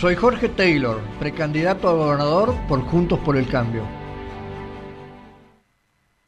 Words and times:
Soy 0.00 0.14
Jorge 0.14 0.48
Taylor, 0.48 1.00
precandidato 1.18 1.88
a 1.88 1.92
gobernador 1.92 2.54
por 2.68 2.82
Juntos 2.82 3.18
por 3.18 3.36
el 3.36 3.48
Cambio. 3.48 3.82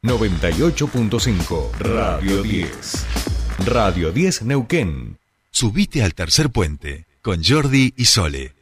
98.5 0.03 1.71
Radio 1.79 2.43
10. 2.43 3.05
Radio 3.65 4.11
10 4.11 4.41
Neuquén. 4.41 5.19
Subite 5.51 6.03
al 6.03 6.13
tercer 6.13 6.49
puente 6.49 7.05
con 7.21 7.41
Jordi 7.45 7.93
y 7.95 8.03
Sole. 8.03 8.53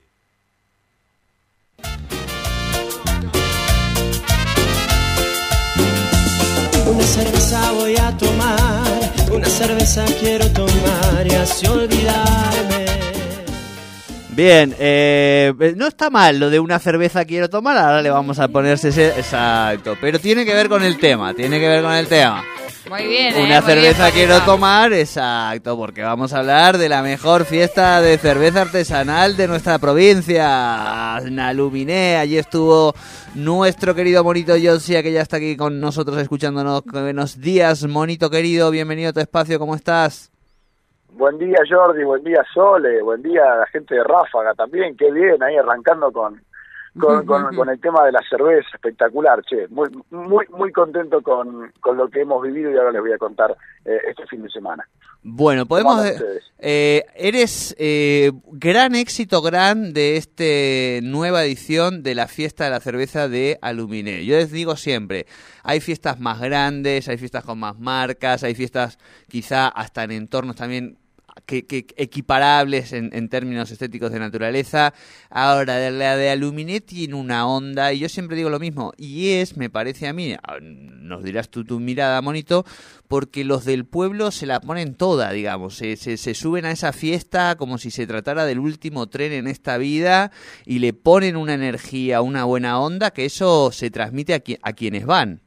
Una 6.85 7.03
cerveza 7.03 7.71
voy 7.71 7.97
a 7.97 8.15
tomar, 8.15 9.31
una 9.31 9.47
cerveza 9.47 10.05
quiero 10.19 10.47
tomar 10.51 11.25
y 11.25 11.33
así 11.33 11.65
olvidarme. 11.65 13.08
Bien, 14.31 14.75
eh, 14.77 15.53
no 15.75 15.87
está 15.87 16.09
mal 16.09 16.39
lo 16.39 16.49
de 16.49 16.59
una 16.59 16.77
cerveza 16.79 17.25
quiero 17.25 17.49
tomar, 17.49 17.77
ahora 17.77 18.01
le 18.01 18.11
vamos 18.11 18.37
a 18.39 18.47
ponerse 18.47 18.89
ese, 18.89 19.07
exacto, 19.07 19.97
pero 19.99 20.19
tiene 20.19 20.45
que 20.45 20.53
ver 20.53 20.69
con 20.69 20.83
el 20.83 20.97
tema, 20.97 21.33
tiene 21.33 21.59
que 21.59 21.67
ver 21.67 21.81
con 21.81 21.93
el 21.93 22.07
tema. 22.07 22.43
Muy 22.89 23.07
bien. 23.07 23.35
¿eh? 23.35 23.43
Una 23.43 23.61
cerveza 23.61 24.05
bien, 24.05 24.15
quiero 24.15 24.41
tomar, 24.41 24.93
exacto, 24.93 25.75
porque 25.75 26.03
vamos 26.03 26.31
a 26.33 26.39
hablar 26.39 26.77
de 26.77 26.89
la 26.89 27.01
mejor 27.01 27.45
fiesta 27.45 28.01
de 28.01 28.17
cerveza 28.17 28.61
artesanal 28.61 29.35
de 29.35 29.47
nuestra 29.47 29.77
provincia, 29.79 31.19
Naluminé. 31.29 32.17
Allí 32.17 32.37
estuvo 32.37 32.93
nuestro 33.35 33.93
querido 33.93 34.23
Monito 34.23 34.55
Yossia, 34.55 35.03
que 35.03 35.11
ya 35.11 35.21
está 35.21 35.37
aquí 35.37 35.55
con 35.57 35.79
nosotros 35.79 36.17
escuchándonos. 36.19 36.83
Buenos 36.85 37.41
días, 37.41 37.83
Monito 37.85 38.29
querido, 38.29 38.71
bienvenido 38.71 39.09
a 39.09 39.13
tu 39.13 39.19
espacio, 39.19 39.59
¿cómo 39.59 39.75
estás? 39.75 40.31
Buen 41.13 41.37
día 41.37 41.57
Jordi, 41.69 42.03
buen 42.03 42.23
día 42.23 42.43
Sole, 42.53 43.01
buen 43.01 43.21
día 43.21 43.53
a 43.53 43.57
la 43.57 43.65
gente 43.67 43.95
de 43.95 44.03
Ráfaga 44.03 44.53
también, 44.53 44.95
qué 44.95 45.11
bien, 45.11 45.41
ahí 45.43 45.57
arrancando 45.57 46.11
con, 46.11 46.41
con, 46.99 47.25
con, 47.25 47.55
con 47.55 47.69
el 47.69 47.79
tema 47.79 48.05
de 48.05 48.11
la 48.11 48.21
cerveza, 48.29 48.69
espectacular, 48.73 49.41
che, 49.43 49.67
muy 49.69 49.89
muy 50.11 50.45
muy 50.49 50.71
contento 50.71 51.21
con, 51.21 51.71
con 51.79 51.97
lo 51.97 52.07
que 52.09 52.21
hemos 52.21 52.41
vivido 52.43 52.71
y 52.71 52.77
ahora 52.77 52.91
les 52.91 53.01
voy 53.01 53.13
a 53.13 53.17
contar 53.17 53.55
eh, 53.85 53.97
este 54.09 54.27
fin 54.27 54.43
de 54.43 54.49
semana. 54.49 54.87
Bueno, 55.21 55.65
podemos... 55.65 56.01
Eh, 56.59 57.05
eres 57.15 57.75
eh, 57.77 58.31
gran 58.51 58.95
éxito 58.95 59.41
gran 59.41 59.93
de 59.93 60.17
esta 60.17 61.05
nueva 61.05 61.43
edición 61.43 62.03
de 62.03 62.15
la 62.15 62.27
fiesta 62.27 62.65
de 62.65 62.69
la 62.69 62.79
cerveza 62.79 63.27
de 63.27 63.57
Aluminé. 63.61 64.25
Yo 64.25 64.35
les 64.35 64.51
digo 64.51 64.75
siempre, 64.75 65.25
hay 65.63 65.81
fiestas 65.81 66.19
más 66.19 66.39
grandes, 66.39 67.09
hay 67.09 67.17
fiestas 67.17 67.43
con 67.43 67.59
más 67.59 67.77
marcas, 67.79 68.43
hay 68.43 68.55
fiestas 68.55 68.97
quizá 69.27 69.67
hasta 69.67 70.03
en 70.03 70.11
entornos 70.11 70.55
también 70.55 70.97
que, 71.49 71.65
que 71.65 71.87
equiparables 71.97 72.93
en, 72.93 73.09
en 73.11 73.27
términos 73.27 73.71
estéticos 73.71 74.11
de 74.11 74.19
naturaleza. 74.19 74.93
Ahora, 75.31 75.89
la 75.89 76.15
de 76.15 76.29
Aluminé 76.29 76.79
tiene 76.79 77.15
una 77.15 77.47
onda, 77.47 77.91
y 77.91 77.99
yo 77.99 78.09
siempre 78.09 78.37
digo 78.37 78.51
lo 78.51 78.59
mismo, 78.59 78.93
y 78.97 79.31
es, 79.31 79.57
me 79.57 79.71
parece 79.71 80.07
a 80.07 80.13
mí, 80.13 80.35
nos 80.61 81.23
dirás 81.23 81.49
tú 81.49 81.65
tu 81.65 81.79
mirada, 81.79 82.21
Monito, 82.21 82.65
porque 83.07 83.43
los 83.43 83.65
del 83.65 83.85
pueblo 83.85 84.29
se 84.29 84.45
la 84.45 84.61
ponen 84.61 84.93
toda, 84.93 85.31
digamos, 85.31 85.75
se, 85.75 85.97
se, 85.97 86.17
se 86.17 86.35
suben 86.35 86.65
a 86.65 86.71
esa 86.71 86.93
fiesta 86.93 87.55
como 87.55 87.79
si 87.79 87.89
se 87.89 88.05
tratara 88.05 88.45
del 88.45 88.59
último 88.59 89.07
tren 89.07 89.33
en 89.33 89.47
esta 89.47 89.77
vida 89.79 90.31
y 90.65 90.77
le 90.79 90.93
ponen 90.93 91.35
una 91.35 91.55
energía, 91.55 92.21
una 92.21 92.43
buena 92.43 92.79
onda, 92.79 93.09
que 93.09 93.25
eso 93.25 93.71
se 93.71 93.89
transmite 93.89 94.35
a, 94.35 94.43
a 94.61 94.73
quienes 94.73 95.07
van. 95.07 95.41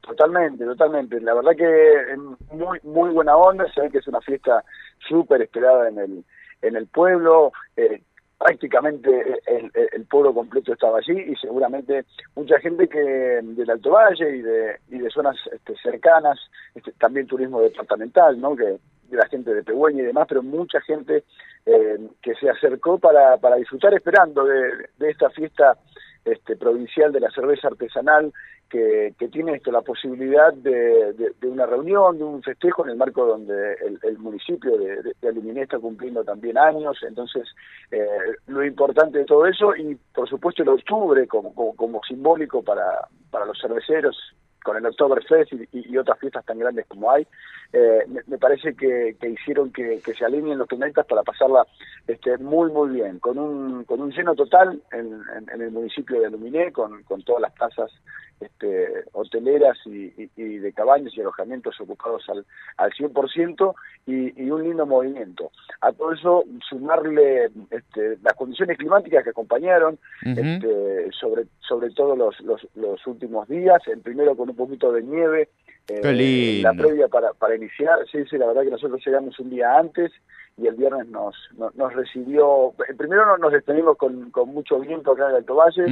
Totalmente, 0.00 0.64
totalmente. 0.64 1.20
La 1.20 1.34
verdad 1.34 1.52
que 1.56 2.16
muy 2.52 2.78
muy 2.82 3.10
buena 3.10 3.36
onda, 3.36 3.70
se 3.72 3.82
ve 3.82 3.90
que 3.90 3.98
es 3.98 4.08
una 4.08 4.20
fiesta 4.20 4.64
súper 5.08 5.42
esperada 5.42 5.88
en 5.88 5.98
el 5.98 6.24
en 6.62 6.76
el 6.76 6.86
pueblo. 6.86 7.52
eh, 7.76 8.02
prácticamente 8.38 9.10
el, 9.46 10.06
pueblo 10.06 10.32
completo 10.32 10.72
estaba 10.72 10.96
allí 10.96 11.12
y 11.12 11.36
seguramente 11.36 12.06
mucha 12.34 12.58
gente 12.58 12.88
que 12.88 12.98
del 12.98 13.70
Alto 13.70 13.90
Valle 13.90 14.34
y 14.34 14.40
de 14.40 14.80
y 14.88 14.98
de 14.98 15.10
zonas 15.10 15.36
este, 15.52 15.76
cercanas, 15.76 16.38
este, 16.74 16.92
también 16.92 17.26
turismo 17.26 17.60
departamental, 17.60 18.40
¿no? 18.40 18.56
Que 18.56 18.64
de 19.10 19.16
la 19.16 19.28
gente 19.28 19.52
de 19.52 19.62
Pehueña 19.62 20.02
y 20.02 20.06
demás, 20.06 20.26
pero 20.26 20.42
mucha 20.42 20.80
gente 20.80 21.24
eh, 21.66 21.98
que 22.22 22.34
se 22.36 22.48
acercó 22.48 22.98
para, 22.98 23.36
para 23.36 23.56
disfrutar 23.56 23.92
esperando 23.92 24.44
de, 24.46 24.88
de 24.96 25.10
esta 25.10 25.28
fiesta 25.28 25.76
este, 26.24 26.56
provincial 26.56 27.12
de 27.12 27.20
la 27.20 27.30
cerveza 27.30 27.68
artesanal 27.68 28.32
que, 28.68 29.14
tiene 29.32 29.54
esto 29.54 29.72
la 29.72 29.82
posibilidad 29.82 30.52
de, 30.54 31.34
una 31.42 31.66
reunión, 31.66 32.18
de 32.18 32.24
un 32.24 32.42
festejo 32.42 32.84
en 32.84 32.90
el 32.90 32.96
marco 32.96 33.26
donde 33.26 33.74
el, 33.84 33.98
el 34.02 34.18
municipio 34.18 34.78
de, 34.78 35.02
de, 35.02 35.12
de 35.20 35.28
Aluminé 35.28 35.62
está 35.62 35.78
cumpliendo 35.78 36.22
también 36.24 36.56
años, 36.56 36.96
entonces 37.06 37.48
eh, 37.90 38.06
lo 38.46 38.64
importante 38.64 39.18
de 39.18 39.24
todo 39.24 39.46
eso 39.46 39.74
y 39.74 39.96
por 40.14 40.28
supuesto 40.28 40.62
el 40.62 40.68
octubre 40.68 41.26
como, 41.26 41.52
como, 41.54 41.74
como 41.74 42.00
simbólico 42.04 42.62
para, 42.62 43.08
para 43.30 43.46
los 43.46 43.60
cerveceros 43.60 44.16
con 44.62 44.76
el 44.76 44.86
Oktoberfest 44.86 45.52
y, 45.52 45.68
y, 45.72 45.96
otras 45.96 46.18
fiestas 46.18 46.44
tan 46.44 46.58
grandes 46.58 46.86
como 46.86 47.10
hay, 47.10 47.26
eh, 47.72 48.04
me, 48.26 48.38
parece 48.38 48.74
que, 48.74 49.16
que 49.20 49.28
hicieron 49.30 49.72
que, 49.72 50.00
que 50.04 50.14
se 50.14 50.24
alineen 50.24 50.58
los 50.58 50.68
planetas 50.68 51.06
para 51.06 51.22
pasarla 51.22 51.66
este, 52.06 52.36
muy 52.38 52.70
muy 52.70 52.90
bien, 52.90 53.18
con 53.18 53.38
un, 53.38 53.84
con 53.84 54.00
un 54.00 54.10
lleno 54.10 54.34
total 54.34 54.80
en, 54.92 55.20
en, 55.52 55.60
el 55.60 55.70
municipio 55.70 56.20
de 56.20 56.26
Aluminé, 56.26 56.72
con, 56.72 57.02
con 57.04 57.22
todas 57.22 57.42
las 57.42 57.52
casas 57.54 57.90
este, 58.40 59.04
hoteleras 59.12 59.78
y, 59.86 60.06
y, 60.16 60.30
y 60.36 60.58
de 60.58 60.72
cabañas 60.72 61.12
y 61.14 61.20
alojamientos 61.20 61.80
ocupados 61.80 62.28
al, 62.28 62.44
al 62.76 62.90
100% 62.92 63.74
y, 64.06 64.42
y 64.42 64.50
un 64.50 64.64
lindo 64.64 64.86
movimiento. 64.86 65.50
A 65.80 65.92
todo 65.92 66.12
eso 66.12 66.44
sumarle 66.68 67.50
este, 67.70 68.18
las 68.22 68.34
condiciones 68.34 68.78
climáticas 68.78 69.24
que 69.24 69.30
acompañaron, 69.30 69.98
este, 70.22 71.10
sobre, 71.12 71.44
sobre 71.60 71.90
todo 71.90 72.16
los, 72.16 72.40
los, 72.40 72.66
los 72.74 73.06
últimos 73.06 73.48
días, 73.48 73.80
el 73.88 74.00
primero 74.00 74.36
con 74.36 74.50
un 74.50 74.56
poquito 74.56 74.92
de 74.92 75.02
nieve, 75.02 75.48
eh, 75.88 76.60
la 76.62 76.72
previa 76.72 77.08
para, 77.08 77.32
para 77.32 77.56
iniciar, 77.56 77.98
sí, 78.10 78.18
sí, 78.30 78.38
la 78.38 78.46
verdad 78.46 78.62
que 78.62 78.70
nosotros 78.70 79.02
llegamos 79.04 79.38
un 79.40 79.50
día 79.50 79.76
antes 79.76 80.12
y 80.60 80.66
el 80.66 80.74
viernes 80.74 81.08
nos, 81.08 81.34
nos, 81.56 81.74
nos 81.74 81.92
recibió, 81.94 82.74
eh, 82.88 82.94
primero 82.96 83.38
nos, 83.38 83.50
despedimos 83.52 83.96
con, 83.96 84.30
con 84.30 84.48
mucho 84.50 84.78
viento 84.78 85.12
acá 85.12 85.24
en 85.24 85.30
el 85.30 85.36
Alto 85.36 85.54
Valle, 85.54 85.84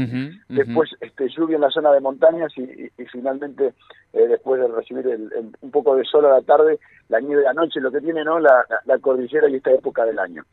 después 0.49 0.91
este, 1.01 1.29
lluvia 1.31 1.57
en 1.57 1.63
la 1.63 1.71
zona 1.71 1.91
de 1.93 2.01
montañas 2.01 2.53
y, 2.57 2.63
y- 2.63 2.91
y 2.99 3.05
finalmente 3.07 3.73
eh, 4.13 4.27
después 4.27 4.61
de 4.61 4.69
recibir 4.69 5.07
el- 5.07 5.33
el- 5.33 5.57
un 5.61 5.71
poco 5.71 5.97
de 5.97 6.05
sol 6.05 6.27
a 6.27 6.31
la 6.31 6.43
tarde, 6.43 6.79
la 7.09 7.21
nieve 7.21 7.43
de 7.43 7.49
la 7.49 7.55
noche, 7.55 7.81
lo 7.81 7.91
que 7.91 8.01
tiene 8.01 8.25
no 8.25 8.39
la, 8.39 8.65
la- 8.69 8.81
la 8.85 8.99
cordillera 8.99 9.49
y 9.49 9.57
esta 9.57 9.71
época 9.73 10.05
del 10.05 10.19
año. 10.19 10.45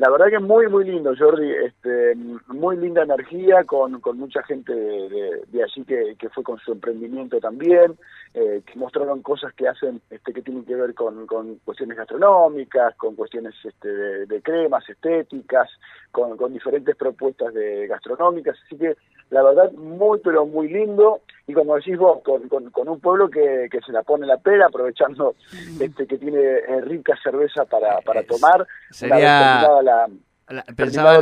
La 0.00 0.08
verdad 0.08 0.28
que 0.30 0.38
muy, 0.38 0.66
muy 0.68 0.84
lindo, 0.86 1.12
Jordi, 1.18 1.50
este, 1.52 2.14
muy 2.48 2.74
linda 2.78 3.02
energía 3.02 3.64
con, 3.64 4.00
con 4.00 4.16
mucha 4.18 4.42
gente 4.44 4.72
de, 4.74 5.08
de- 5.10 5.42
de 5.48 5.62
allí 5.62 5.84
que, 5.84 6.16
que 6.18 6.30
fue 6.30 6.42
con 6.42 6.58
su 6.58 6.72
emprendimiento 6.72 7.38
también, 7.38 7.98
eh, 8.32 8.62
que 8.64 8.78
mostraron 8.78 9.20
cosas 9.20 9.52
que 9.52 9.68
hacen, 9.68 10.00
este, 10.08 10.32
que 10.32 10.40
tienen 10.40 10.64
que 10.64 10.74
ver 10.74 10.94
con, 10.94 11.26
con 11.26 11.56
cuestiones 11.66 11.98
gastronómicas, 11.98 12.96
con 12.96 13.14
cuestiones 13.14 13.54
este, 13.62 13.88
de, 13.92 14.24
de 14.26 14.40
cremas, 14.40 14.88
estéticas, 14.88 15.68
con, 16.12 16.38
con 16.38 16.54
diferentes 16.54 16.96
propuestas 16.96 17.52
de 17.52 17.86
gastronómicas, 17.86 18.56
así 18.64 18.78
que 18.78 18.96
la 19.28 19.42
verdad 19.42 19.70
muy 19.72 20.18
pero 20.24 20.46
muy 20.46 20.68
lindo 20.68 21.20
y 21.46 21.52
como 21.52 21.76
decís 21.76 21.96
vos 21.98 22.20
con, 22.24 22.48
con, 22.48 22.70
con 22.70 22.88
un 22.88 23.00
pueblo 23.00 23.28
que, 23.28 23.68
que 23.70 23.80
se 23.84 23.92
la 23.92 24.02
pone 24.02 24.26
la 24.26 24.36
pera 24.38 24.66
aprovechando 24.66 25.34
este 25.80 26.06
que 26.06 26.18
tiene 26.18 26.38
eh, 26.40 26.80
rica 26.82 27.14
cerveza 27.22 27.64
para, 27.64 28.00
para 28.02 28.22
tomar 28.22 28.66
Sería- 28.90 29.68
la, 29.82 30.06
La- 30.48 30.64
pensaba, 30.64 31.20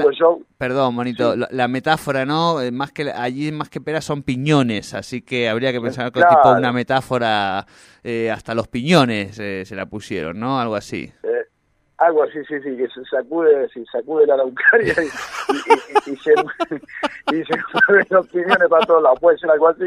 perdón, 0.56 0.94
Monito, 0.94 1.34
Sí. 1.34 1.40
la, 1.50 1.68
metáfora, 1.68 2.24
¿no? 2.24 2.62
Eh, 2.62 2.70
Más 2.70 2.92
que 2.92 3.10
allí 3.10 3.52
más 3.52 3.68
que 3.68 3.78
peras 3.78 4.04
son 4.04 4.22
piñones, 4.22 4.94
así 4.94 5.20
que 5.20 5.50
habría 5.50 5.70
que 5.70 5.80
pensar 5.82 6.06
que 6.10 6.20
Claro. 6.20 6.36
tipo 6.36 6.50
una 6.52 6.72
metáfora 6.72 7.66
eh, 8.02 8.30
hasta 8.30 8.54
los 8.54 8.68
piñones 8.68 9.38
eh, 9.38 9.64
se 9.66 9.76
la 9.76 9.84
pusieron, 9.84 10.40
¿no? 10.40 10.58
Algo 10.58 10.76
así. 10.76 11.12
eh, 11.22 11.37
algo 11.98 12.22
así 12.22 12.38
sí 12.48 12.54
sí 12.62 12.76
que 12.76 12.86
se 12.88 13.04
sacude 13.10 13.68
sí, 13.74 13.84
sacude 13.90 14.26
la 14.26 14.34
araucaria 14.34 14.94
y, 15.02 15.06
y, 15.54 16.10
y, 16.10 16.12
y 16.12 16.16
se 16.18 16.32
y 17.36 17.44
se 17.44 17.54
mueven 17.88 18.06
los 18.10 18.26
piñones 18.28 18.68
para 18.68 18.86
todos 18.86 19.02
lados 19.02 19.18
puede 19.20 19.36
ser 19.38 19.50
algo 19.50 19.68
así 19.68 19.84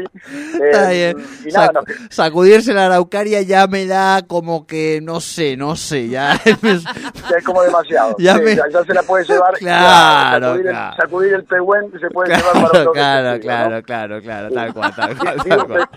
Está 0.52 0.92
Eh, 0.92 1.14
bien. 1.14 1.26
y 1.44 1.48
nada 1.52 1.68
Sac- 1.68 1.74
no, 1.74 2.06
sacudirse 2.10 2.72
la 2.74 2.86
araucaria 2.86 3.42
ya 3.42 3.66
me 3.66 3.86
da 3.86 4.22
como 4.26 4.66
que, 4.66 5.00
no 5.02 5.20
sé, 5.20 5.56
no 5.56 5.74
sé, 5.76 6.08
ya... 6.08 6.32
es 6.44 7.44
como 7.44 7.62
demasiado 7.62 8.14
Ya 8.18 8.34
Sí, 8.36 8.42
me- 8.42 8.56
ya, 8.56 8.64
ya 8.72 8.84
se 8.84 8.94
la 8.94 9.02
puede 9.02 9.24
llevar 9.24 9.54
Claro, 9.58 10.46
sacudir, 10.48 10.66
claro. 10.66 10.90
El, 10.90 11.02
sacudir 11.02 11.34
el 11.34 11.44
pehuen 11.44 11.92
se 12.00 12.10
puede 12.10 12.36
llevar 12.36 12.52
para 12.52 12.68
claro, 12.68 12.80
otro 12.80 12.92
claro, 12.92 13.30
sentido, 13.32 13.52
¿no? 13.52 13.58
claro, 13.82 13.82
claro, 13.82 14.20
claro, 14.22 14.50
tal 14.52 14.72
cual, 14.74 14.94
tal 14.94 15.18
cual, 15.18 15.42
tal 15.42 15.66
cual. 15.66 15.88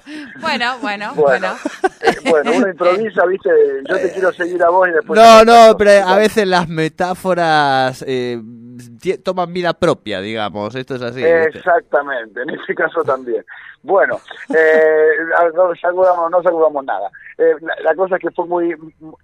Bueno, 0.42 0.78
bueno, 0.82 1.14
Bueno, 1.16 1.16
bueno. 1.16 1.56
eh, 2.02 2.16
bueno, 2.30 2.52
uno 2.56 2.68
improvisa, 2.68 3.26
viste, 3.26 3.50
yo 3.90 4.00
te 4.00 4.12
quiero 4.12 4.32
seguir 4.34 4.62
a 4.64 4.70
vos 4.70 4.88
y 4.88 4.92
después... 4.92 5.20
No, 5.20 5.44
no, 5.44 5.76
pero 5.78 6.05
a 6.06 6.18
veces 6.18 6.48
las 6.48 6.68
metáforas 6.68 8.04
eh, 8.08 8.42
toman 9.24 9.54
vida 9.54 9.74
propia, 9.74 10.22
digamos. 10.22 10.76
Esto 10.76 10.96
es 10.96 11.02
así. 11.02 11.24
Exactamente, 11.24 12.42
en 12.42 12.50
este 12.52 12.76
caso 12.76 13.04
también. 13.04 13.44
Bueno, 13.84 14.20
eh, 14.50 15.10
no 15.54 15.76
saludamos, 15.76 16.32
no 16.32 16.42
saludamos 16.42 16.84
nada. 16.86 17.10
Eh, 17.38 17.54
la, 17.84 17.94
cosa 17.96 18.16
es 18.16 18.22
que 18.22 18.32
fue 18.32 18.46
muy 18.46 18.76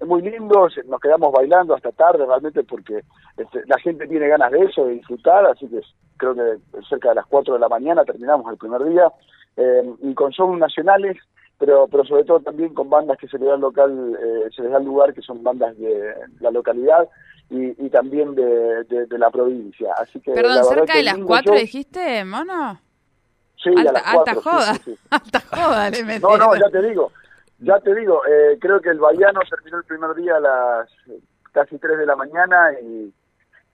muy 0.06 0.22
lindo, 0.22 0.68
nos 0.86 1.00
quedamos 1.00 1.32
bailando 1.32 1.74
hasta 1.74 1.92
tarde 1.92 2.26
realmente 2.26 2.64
porque 2.64 3.02
este, 3.38 3.62
la 3.68 3.80
gente 3.80 4.08
tiene 4.08 4.28
ganas 4.28 4.52
de 4.52 4.60
eso, 4.66 4.86
de 4.86 4.94
disfrutar, 4.94 5.46
así 5.46 5.68
que 5.68 5.80
creo 6.18 6.36
que 6.36 6.58
cerca 6.90 7.10
de 7.10 7.16
las 7.16 7.26
4 7.28 7.56
de 7.56 7.60
la 7.60 7.70
mañana 7.70 8.04
terminamos 8.04 8.52
el 8.52 8.58
primer 8.58 8.84
día, 8.84 9.12
eh, 9.58 9.84
y 10.02 10.14
con 10.14 10.32
shows 10.32 10.58
nacionales, 10.58 11.18
pero 11.62 11.88
pero 11.88 12.04
sobre 12.04 12.24
todo 12.24 12.40
también 12.40 12.74
con 12.74 12.90
bandas 12.90 13.20
que 13.20 13.28
se 13.28 13.38
le 13.38 13.46
da 13.46 13.56
local, 13.56 14.18
eh, 14.20 14.50
se 14.56 14.64
les 14.64 14.72
da 14.72 14.80
lugar, 14.80 15.14
que 15.14 15.22
son 15.22 15.44
bandas 15.44 15.78
de 15.78 16.12
la 16.40 16.50
localidad, 16.50 17.08
y, 17.52 17.86
y 17.86 17.90
también 17.92 18.34
de, 18.34 18.84
de, 18.86 19.06
de 19.06 19.18
la 19.20 19.30
provincia. 19.30 19.94
Así 19.98 20.20
que 20.22 20.32
Perdón, 20.32 20.64
cerca 20.66 20.96
de 20.98 21.04
las 21.04 21.14
lindo 21.14 21.28
4 21.28 21.54
show. 21.54 21.62
dijiste, 21.62 22.26
mono. 22.26 22.82
Sí, 23.64 23.70
a 23.78 23.82
alta, 23.82 23.92
las 23.92 24.04
cuatro, 24.12 24.42
sí, 24.42 24.50
joda. 24.50 24.74
sí, 24.74 24.80
sí. 24.86 24.98
Alta 25.12 25.40
joda 25.52 25.90
le 25.92 26.20
No, 26.20 26.36
no, 26.36 26.56
ya 26.56 26.70
te 26.72 26.82
digo, 26.82 27.12
ya 27.60 27.80
te 27.80 27.94
digo, 27.94 28.26
eh, 28.26 28.58
creo 28.60 28.82
que 28.82 28.90
el 28.90 28.98
Bayano 28.98 29.40
terminó 29.48 29.78
el 29.78 29.84
primer 29.84 30.16
día 30.16 30.38
a 30.38 30.40
las 30.40 30.90
casi 31.52 31.78
3 31.78 32.00
de 32.00 32.06
la 32.08 32.16
mañana 32.16 32.72
y, 32.82 33.14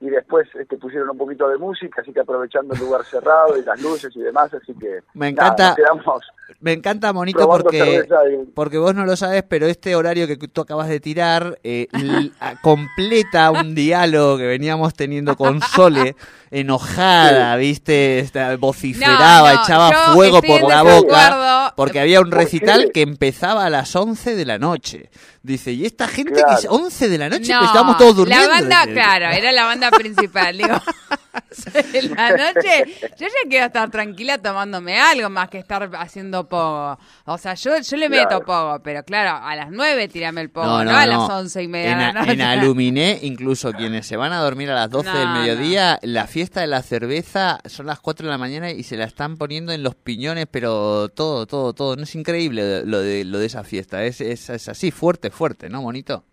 y 0.00 0.10
después 0.10 0.46
este, 0.60 0.76
pusieron 0.76 1.10
un 1.10 1.18
poquito 1.18 1.48
de 1.48 1.58
música, 1.58 2.02
así 2.02 2.12
que 2.12 2.20
aprovechando 2.20 2.72
el 2.74 2.80
lugar 2.80 3.04
cerrado 3.04 3.56
y 3.58 3.64
las 3.64 3.80
luces 3.80 4.14
y 4.14 4.20
demás, 4.20 4.52
así 4.54 4.72
que 4.78 5.00
Me 5.14 5.32
nada, 5.32 5.54
encanta- 5.56 5.76
nos 6.06 6.22
Me 6.60 6.72
encanta, 6.72 7.12
Monito, 7.12 7.46
porque, 7.48 8.04
y- 8.32 8.46
porque 8.52 8.78
vos 8.78 8.94
no 8.94 9.04
lo 9.04 9.16
sabes, 9.16 9.42
pero 9.48 9.66
este 9.66 9.96
horario 9.96 10.26
que 10.28 10.36
tú 10.36 10.60
acabas 10.60 10.88
de 10.88 11.00
tirar 11.00 11.58
eh, 11.64 11.88
completa 12.62 13.50
un 13.50 13.74
diálogo 13.74 14.38
que 14.38 14.46
veníamos 14.46 14.94
teniendo 14.94 15.36
con 15.36 15.60
Sole, 15.60 16.14
enojada, 16.50 17.56
¿viste? 17.56 18.20
Esta- 18.20 18.56
vociferaba, 18.56 19.50
No, 19.50 19.56
no, 19.56 19.62
echaba 19.62 19.90
fuego 20.14 20.40
por 20.42 20.62
la 20.68 20.82
boca, 20.82 21.72
porque 21.76 22.00
había 22.00 22.20
un 22.20 22.30
¿Por 22.30 22.38
recital 22.38 22.84
qué? 22.86 22.90
que 22.92 23.02
empezaba 23.02 23.64
a 23.64 23.70
las 23.70 23.94
11 23.94 24.34
de 24.36 24.44
la 24.44 24.58
noche. 24.58 25.10
Dice, 25.42 25.72
y 25.72 25.86
esta 25.86 26.08
gente 26.08 26.34
que 26.34 26.42
Claro. 26.42 26.58
es 26.58 26.66
11 26.68 27.08
de 27.08 27.18
la 27.18 27.28
noche, 27.28 27.52
No, 27.52 27.58
pues 27.60 27.68
estábamos 27.70 27.96
todos 27.96 28.16
durmiendo. 28.16 28.46
La 28.48 28.60
banda, 28.60 28.84
claro, 28.92 29.26
era 29.34 29.52
la 29.52 29.64
banda 29.64 29.87
principal. 29.90 30.56
Digo, 30.58 30.74
en 31.92 32.14
la 32.14 32.30
noche, 32.30 32.84
yo 33.18 33.26
ya 33.26 33.48
quiero 33.48 33.66
estar 33.66 33.90
tranquila 33.90 34.38
tomándome 34.38 34.98
algo 35.00 35.30
más 35.30 35.48
que 35.48 35.58
estar 35.58 35.90
haciendo 35.96 36.48
pogo. 36.48 36.98
O 37.24 37.38
sea, 37.38 37.54
yo, 37.54 37.78
yo 37.80 37.96
le 37.96 38.08
meto 38.08 38.28
Claro. 38.28 38.44
pogo, 38.44 38.80
pero 38.82 39.02
claro, 39.04 39.44
a 39.44 39.54
las 39.56 39.70
9 39.70 40.08
tirame 40.08 40.40
el 40.40 40.50
pogo, 40.50 40.66
No, 40.66 40.84
no, 40.84 40.92
no, 40.92 40.96
a 40.98 41.06
no. 41.06 41.12
las 41.12 41.30
once 41.30 41.62
y 41.62 41.68
media 41.68 41.92
En, 41.92 41.98
de 41.98 42.04
la 42.04 42.12
noche. 42.12 42.32
en 42.32 42.40
Aluminé, 42.42 43.18
incluso 43.22 43.72
quienes 43.72 44.06
se 44.06 44.16
van 44.16 44.32
a 44.32 44.40
dormir 44.40 44.70
a 44.70 44.74
las 44.74 44.90
12 44.90 45.10
del 45.10 45.28
No, 45.28 45.34
mediodía, 45.40 45.98
la 46.02 46.26
fiesta 46.26 46.60
de 46.60 46.66
la 46.66 46.82
cerveza 46.82 47.60
son 47.66 47.86
las 47.86 48.00
4 48.00 48.26
de 48.26 48.30
la 48.32 48.38
mañana 48.38 48.70
y 48.70 48.82
se 48.82 48.96
la 48.96 49.04
están 49.04 49.36
poniendo 49.36 49.72
en 49.72 49.82
los 49.82 49.94
piñones, 49.94 50.46
pero 50.50 51.08
todo, 51.08 51.46
todo, 51.46 51.72
todo. 51.72 51.96
No 51.96 52.02
es 52.02 52.14
increíble 52.14 52.84
lo 52.84 53.00
de, 53.00 53.24
lo 53.24 53.38
de 53.38 53.46
esa 53.46 53.64
fiesta. 53.64 54.04
Es, 54.04 54.20
es, 54.20 54.50
es 54.50 54.68
así, 54.68 54.90
fuerte, 54.90 55.30
fuerte, 55.30 55.68
¿no, 55.68 55.82
bonito? 55.82 56.24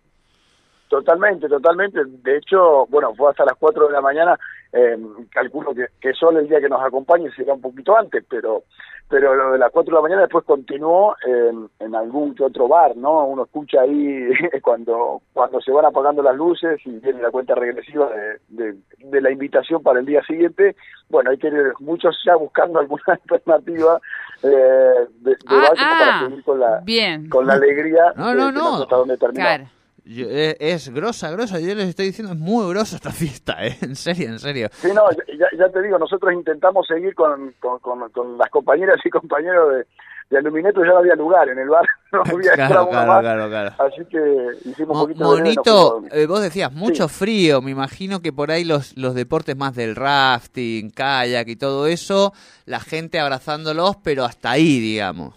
Totalmente, 0.96 1.50
totalmente. 1.50 2.00
De 2.06 2.38
hecho, 2.38 2.86
bueno, 2.88 3.14
fue 3.16 3.30
hasta 3.30 3.44
las 3.44 3.56
4 3.60 3.88
de 3.88 3.94
la 3.94 4.02
mañana. 4.02 4.40
Eh, 4.72 4.98
calculo 5.32 5.74
que, 5.74 5.86
que 6.02 6.14
solo 6.14 6.40
el 6.40 6.48
día 6.50 6.60
que 6.60 6.70
nos 6.70 6.82
acompañe 6.82 7.30
será 7.32 7.54
un 7.54 7.62
poquito 7.62 7.98
antes, 7.98 8.24
pero 8.30 8.64
pero 9.08 9.36
lo 9.36 9.52
de 9.52 9.60
las 9.60 9.72
4 9.72 9.92
de 9.92 9.96
la 9.96 10.02
mañana 10.02 10.22
después 10.24 10.44
continuó 10.46 11.16
en, 11.26 11.70
en 11.80 11.96
algún 11.96 12.34
que 12.34 12.44
otro 12.44 12.68
bar, 12.68 12.98
¿no? 12.98 13.26
Uno 13.26 13.44
escucha 13.44 13.82
ahí 13.82 14.30
cuando 14.64 15.22
cuando 15.34 15.62
se 15.62 15.72
van 15.72 15.86
apagando 15.86 16.24
las 16.24 16.36
luces 16.36 16.80
y 16.86 16.90
viene 17.00 17.22
la 17.22 17.30
cuenta 17.32 17.54
regresiva 17.56 18.10
de, 18.10 18.40
de, 18.50 18.76
de 18.98 19.22
la 19.22 19.32
invitación 19.32 19.84
para 19.84 20.00
el 20.00 20.06
día 20.06 20.24
siguiente. 20.24 20.76
Bueno, 21.10 21.30
hay 21.30 21.38
que 21.38 21.48
ir 21.48 21.74
muchos 21.80 22.18
ya 22.26 22.36
buscando 22.36 22.80
alguna 22.80 23.04
alternativa 23.08 24.00
eh, 24.44 24.48
de, 24.48 25.32
de 25.32 25.38
Ah, 25.48 25.68
como 25.70 25.90
para 26.00 26.18
ah, 26.18 26.26
seguir 26.28 26.44
con 26.44 26.60
la, 26.60 26.82
bien. 26.84 27.30
con 27.30 27.46
la 27.48 27.54
alegría 27.54 28.12
No, 28.16 28.34
no, 28.34 28.52
no. 28.52 28.82
hasta 28.82 28.96
donde 28.96 29.18
terminó. 29.18 29.42
Claro. 29.46 29.66
Yo- 30.06 30.30
es, 30.30 30.56
es 30.60 30.90
grosa, 30.94 31.32
grosa. 31.32 31.60
Yo 31.60 31.74
les 31.76 31.90
estoy 31.90 32.06
diciendo, 32.08 32.34
es 32.34 32.40
muy 32.40 32.70
grosa 32.70 32.96
esta 32.96 33.12
fiesta, 33.12 33.66
¿eh? 33.66 33.76
En 33.82 33.96
serio, 33.96 34.28
en 34.30 34.40
serio. 34.40 34.70
Sí, 34.82 34.90
no, 34.94 35.04
ya, 35.12 35.48
ya 35.58 35.70
te 35.70 35.82
digo, 35.82 35.98
nosotros 35.98 36.32
intentamos 36.34 36.86
seguir 36.88 37.16
con, 37.16 37.54
con, 37.60 37.80
con, 37.80 38.10
con 38.12 38.38
las 38.38 38.50
compañeras 38.50 38.98
y 39.04 39.10
compañeros 39.10 39.74
de, 39.74 39.86
de 40.30 40.38
Alumineto, 40.38 40.82
ya 40.84 40.92
no 40.92 40.98
había 41.00 41.16
lugar 41.16 41.50
en 41.50 41.58
el 41.60 41.70
bar, 41.70 41.86
no 42.12 42.22
había 42.26 42.54
Claro, 42.54 42.88
claro, 42.90 43.08
más, 43.12 43.22
claro, 43.22 43.48
claro. 43.50 43.74
así 43.80 44.06
que 44.06 44.70
hicimos 44.70 44.96
un 44.98 45.04
poquito 45.08 45.36
de 45.36 45.42
Monito, 45.42 45.72
dormir. 45.90 46.12
eh, 46.14 46.26
vos 46.28 46.42
decías 46.42 46.72
mucho 46.72 47.08
frío, 47.08 47.62
me 47.62 47.72
imagino 47.72 48.22
que 48.22 48.32
por 48.34 48.52
ahí 48.52 48.64
los, 48.64 48.96
los 48.98 49.14
deportes 49.16 49.56
más 49.58 49.76
del 49.76 49.96
rafting, 49.96 50.90
kayak 50.92 51.48
y 51.48 51.56
todo 51.56 51.88
eso, 51.88 52.32
la 52.66 52.80
gente 52.80 53.20
abrazándolos, 53.20 53.98
pero 54.04 54.24
hasta 54.26 54.52
ahí, 54.52 54.80
digamos. 54.80 55.36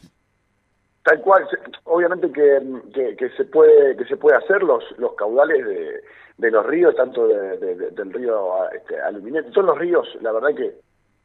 Tal 1.09 1.23
cual, 1.23 1.49
obviamente 1.85 2.31
que, 2.31 2.61
que, 2.93 3.17
que 3.17 3.31
se 3.31 3.45
puede 3.47 3.97
que 3.97 4.05
se 4.05 4.19
puede 4.19 4.37
hacer 4.37 4.63
los 4.63 4.85
los 4.99 5.15
caudales 5.15 5.65
de, 5.67 6.03
de 6.37 6.51
los 6.51 6.67
ríos, 6.67 6.95
tanto 6.97 7.27
de- 7.27 7.57
de- 7.57 7.75
de- 7.77 7.91
del 7.93 8.13
río 8.13 8.71
este, 8.75 9.01
Aluminete, 9.01 9.51
todos 9.53 9.69
los 9.69 9.79
ríos, 9.79 10.07
la 10.21 10.33
verdad 10.33 10.55
que 10.55 10.75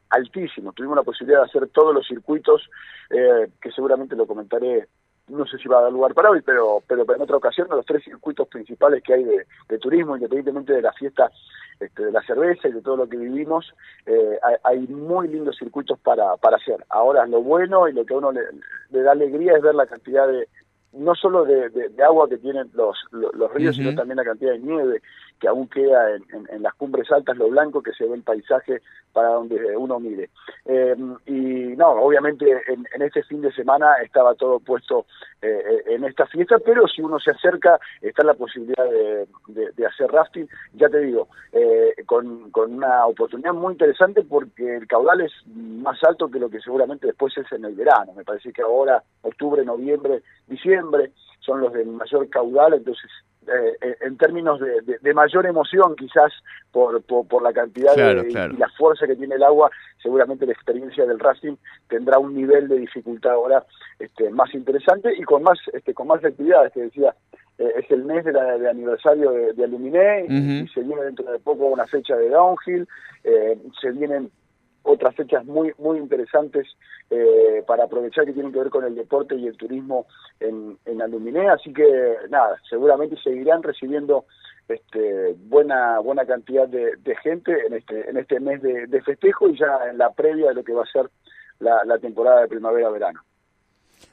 altísimos. 0.08 0.74
Tuvimos 0.74 0.96
la 0.96 1.02
posibilidad 1.02 1.40
de 1.40 1.46
hacer 1.46 1.68
todos 1.68 1.94
los 1.94 2.06
circuitos, 2.06 2.62
eh, 3.10 3.48
que 3.60 3.70
seguramente 3.72 4.16
lo 4.16 4.26
comentaré, 4.26 4.86
no 5.28 5.46
sé 5.46 5.58
si 5.58 5.68
va 5.68 5.78
a 5.78 5.82
dar 5.82 5.92
lugar 5.92 6.14
para 6.14 6.30
hoy, 6.30 6.42
pero, 6.42 6.82
pero 6.86 7.04
en 7.14 7.22
otra 7.22 7.36
ocasión, 7.36 7.68
los 7.70 7.86
tres 7.86 8.04
circuitos 8.04 8.46
principales 8.48 9.02
que 9.02 9.14
hay 9.14 9.24
de, 9.24 9.46
de 9.68 9.78
turismo, 9.78 10.16
independientemente 10.16 10.74
de 10.74 10.82
la 10.82 10.92
fiesta 10.92 11.30
este, 11.80 12.04
de 12.04 12.12
la 12.12 12.22
cerveza 12.22 12.68
y 12.68 12.72
de 12.72 12.82
todo 12.82 12.96
lo 12.96 13.08
que 13.08 13.16
vivimos, 13.16 13.74
eh, 14.06 14.38
hay, 14.42 14.56
hay 14.64 14.86
muy 14.88 15.28
lindos 15.28 15.56
circuitos 15.58 15.98
para, 16.00 16.36
para 16.36 16.56
hacer. 16.56 16.84
Ahora, 16.90 17.26
lo 17.26 17.42
bueno 17.42 17.88
y 17.88 17.92
lo 17.92 18.04
que 18.04 18.14
a 18.14 18.18
uno 18.18 18.32
le 18.32 19.02
da 19.02 19.12
alegría 19.12 19.56
es 19.56 19.62
ver 19.62 19.74
la 19.74 19.86
cantidad 19.86 20.28
de, 20.28 20.48
no 20.96 21.14
solo 21.14 21.44
de, 21.44 21.68
de- 21.70 21.88
de 21.88 22.02
agua 22.02 22.28
que 22.28 22.38
tienen 22.38 22.70
los, 22.74 22.96
los, 23.10 23.34
los 23.34 23.52
ríos, 23.52 23.76
sino 23.76 23.90
también 23.96 24.16
la 24.16 24.24
cantidad 24.24 24.52
de 24.52 24.58
nieve 24.58 25.02
que 25.40 25.48
aún 25.48 25.68
queda 25.68 26.14
en, 26.14 26.22
en- 26.32 26.48
en 26.50 26.62
las 26.62 26.74
cumbres 26.74 27.10
altas, 27.10 27.36
lo 27.36 27.48
blanco 27.48 27.82
que 27.82 27.92
se 27.92 28.06
ve 28.06 28.14
el 28.14 28.22
paisaje 28.22 28.80
para 29.12 29.28
donde 29.30 29.76
uno 29.76 29.98
mire. 30.00 30.30
Eh, 30.64 30.96
y 31.26 31.76
no, 31.76 31.90
obviamente 31.90 32.46
en, 32.68 32.86
en 32.94 33.02
este 33.02 33.22
fin 33.24 33.40
de 33.42 33.52
semana 33.52 33.94
estaba 34.02 34.34
todo 34.34 34.60
puesto 34.60 35.06
eh, 35.46 35.82
en 35.94 36.04
esta 36.04 36.26
fiesta, 36.26 36.58
pero 36.64 36.86
si 36.88 37.02
uno 37.02 37.18
se 37.20 37.30
acerca, 37.30 37.78
está 38.00 38.24
la 38.24 38.34
posibilidad 38.34 38.84
de, 38.84 39.26
de- 39.48 39.86
hacer 39.86 40.10
rafting, 40.10 40.46
ya 40.74 40.88
te 40.88 40.98
digo, 41.00 41.28
eh, 41.52 41.94
con 42.06 42.50
una 42.56 43.06
oportunidad 43.06 43.52
muy 43.52 43.72
interesante 43.72 44.22
porque 44.22 44.76
el 44.76 44.86
caudal 44.86 45.20
es 45.20 45.32
más 45.46 46.02
alto 46.04 46.30
que 46.30 46.38
lo 46.38 46.48
que 46.48 46.60
seguramente 46.60 47.06
después 47.06 47.36
es 47.36 47.50
en 47.52 47.64
el 47.66 47.74
verano. 47.74 48.12
Me 48.16 48.24
parece 48.24 48.52
que 48.52 48.62
ahora, 48.62 49.02
octubre, 49.22 49.64
noviembre, 49.64 50.22
diciembre, 50.46 51.10
son 51.40 51.60
los 51.60 51.72
de 51.74 51.84
mayor 51.84 52.28
caudal, 52.30 52.72
entonces 52.74 53.10
eh, 53.48 53.76
eh, 53.80 53.96
en 54.02 54.16
términos 54.16 54.60
de, 54.60 54.80
de- 54.82 54.98
de 55.00 55.14
mayor 55.14 55.46
emoción 55.46 55.94
quizás 55.96 56.32
por, 56.72 57.02
por, 57.02 57.26
por 57.28 57.42
la 57.42 57.52
cantidad 57.52 57.94
Claro, 57.94 58.22
de, 58.22 58.28
claro. 58.28 58.54
y 58.54 58.56
la 58.56 58.68
fuerza 58.70 59.06
que 59.06 59.16
tiene 59.16 59.34
el 59.36 59.42
agua, 59.42 59.70
seguramente 60.02 60.46
la 60.46 60.52
experiencia 60.52 61.04
del 61.06 61.18
Racing 61.20 61.56
tendrá 61.88 62.18
un 62.18 62.34
nivel 62.34 62.68
de 62.68 62.78
dificultad 62.78 63.32
ahora 63.32 63.64
este, 63.98 64.30
más 64.30 64.52
interesante 64.54 65.10
y 65.16 65.22
con 65.22 65.42
más 65.42 65.58
este, 65.72 65.94
con 65.94 66.06
más 66.08 66.24
actividades, 66.24 66.72
que 66.72 66.82
decía, 66.82 67.14
eh, 67.58 67.72
es 67.76 67.90
el 67.90 68.04
mes 68.04 68.24
de, 68.24 68.32
la- 68.32 68.58
de 68.58 68.68
aniversario 68.68 69.30
de, 69.30 69.64
Aluminé 69.64 70.26
y 70.28 70.68
se 70.68 70.80
viene 70.82 71.02
dentro 71.04 71.30
de 71.30 71.38
poco 71.38 71.66
una 71.66 71.86
fecha 71.86 72.16
de 72.16 72.28
downhill, 72.28 72.86
eh, 73.24 73.56
se 73.80 73.90
vienen 73.92 74.30
otras 74.84 75.14
fechas 75.16 75.44
muy 75.44 75.72
muy 75.78 75.98
interesantes 75.98 76.66
eh, 77.10 77.62
para 77.66 77.84
aprovechar 77.84 78.24
que 78.24 78.32
tienen 78.32 78.52
que 78.52 78.60
ver 78.60 78.70
con 78.70 78.84
el 78.84 78.94
deporte 78.94 79.34
y 79.34 79.46
el 79.46 79.56
turismo 79.56 80.06
en, 80.40 80.78
en 80.84 81.02
Aluminé, 81.02 81.48
así 81.48 81.72
que 81.72 82.16
nada, 82.30 82.56
seguramente 82.68 83.16
seguirán 83.22 83.62
recibiendo 83.62 84.24
este, 84.68 85.34
buena 85.46 85.98
buena 85.98 86.24
cantidad 86.24 86.68
de, 86.68 86.96
de 86.96 87.16
gente 87.16 87.66
en 87.66 87.74
este 87.74 88.08
en 88.08 88.16
este 88.16 88.40
mes 88.40 88.62
de, 88.62 88.86
de 88.86 89.02
festejo 89.02 89.48
y 89.48 89.58
ya 89.58 89.88
en 89.90 89.98
la 89.98 90.12
previa 90.12 90.48
de 90.48 90.54
lo 90.54 90.64
que 90.64 90.72
va 90.72 90.84
a 90.84 90.92
ser 90.92 91.10
la, 91.58 91.84
la 91.84 91.98
temporada 91.98 92.42
de 92.42 92.48
primavera-verano. 92.48 93.20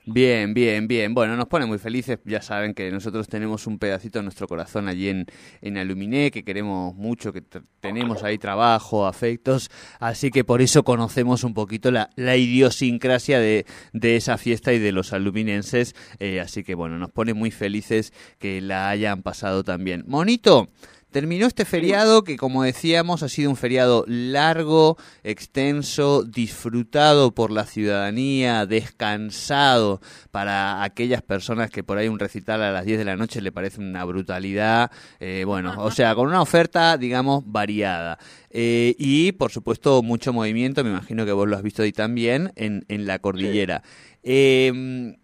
Bien, 0.06 0.54
bien, 0.54 0.88
bien. 0.88 1.14
Bueno, 1.14 1.36
nos 1.36 1.48
pone 1.48 1.66
muy 1.66 1.78
felices. 1.78 2.20
Ya 2.26 2.42
saben 2.42 2.74
que 2.74 2.92
nosotros 2.92 3.28
tenemos 3.28 3.68
un 3.68 3.80
pedacito 3.80 4.20
de 4.20 4.24
nuestro 4.24 4.48
corazón 4.48 4.88
allí 4.88 5.10
en, 5.10 5.26
en 5.62 5.78
Aluminé, 5.78 6.32
que 6.32 6.44
queremos 6.44 6.96
mucho, 6.96 7.32
que 7.32 7.44
tenemos 7.80 8.24
ahí 8.24 8.38
trabajo, 8.38 9.06
afectos. 9.06 9.70
Así 10.00 10.32
que 10.32 10.44
por 10.44 10.62
eso 10.62 10.84
conocemos 10.84 11.44
un 11.44 11.54
poquito 11.54 11.92
la, 11.92 12.10
la 12.16 12.36
idiosincrasia 12.36 13.40
de, 13.40 13.66
de 13.94 14.16
esa 14.16 14.38
fiesta 14.38 14.74
y 14.74 14.80
de 14.80 14.92
los 14.92 15.14
aluminenses. 15.14 15.96
Eh, 16.20 16.40
así 16.40 16.64
que 16.64 16.76
bueno, 16.76 16.98
nos 16.98 17.12
pone 17.12 17.34
muy 17.34 17.52
felices 17.52 18.14
que 18.40 18.62
la 18.62 18.90
hayan 18.90 19.22
pasado 19.22 19.64
también. 19.64 20.04
Monito. 20.08 20.70
Terminó 21.12 21.46
este 21.46 21.66
feriado 21.66 22.24
que, 22.24 22.38
como 22.38 22.64
decíamos, 22.64 23.22
ha 23.22 23.28
sido 23.28 23.50
un 23.50 23.58
feriado 23.58 24.06
largo, 24.08 24.98
extenso, 25.24 26.24
disfrutado 26.24 27.32
por 27.34 27.52
la 27.52 27.66
ciudadanía, 27.66 28.66
descansado 28.66 30.00
para 30.32 30.84
aquellas 30.84 31.22
personas 31.22 31.70
que 31.70 31.84
por 31.84 31.98
ahí 31.98 32.08
un 32.08 32.18
recital 32.18 32.64
a 32.64 32.72
las 32.72 32.86
10 32.86 32.98
de 33.00 33.06
la 33.06 33.18
noche 33.18 33.42
le 33.42 33.52
parece 33.52 33.82
una 33.82 34.06
brutalidad. 34.06 34.90
eh, 35.20 35.44
bueno, 35.46 35.76
o 35.80 35.92
sea, 35.92 36.16
con 36.16 36.30
una 36.30 36.42
oferta, 36.42 36.98
digamos, 36.98 37.44
variada. 37.46 38.18
Eh, 38.50 38.96
y, 38.98 39.34
por 39.34 39.52
supuesto, 39.52 40.02
mucho 40.02 40.32
movimiento, 40.32 40.82
me 40.84 40.92
imagino 40.92 41.26
que 41.26 41.34
vos 41.34 41.48
lo 41.48 41.58
has 41.58 41.64
visto 41.64 41.84
ahí 41.84 41.92
también, 41.92 42.54
en, 42.56 42.86
en 42.88 43.06
la 43.06 43.20
cordillera. 43.20 43.84
Eh, 44.24 45.18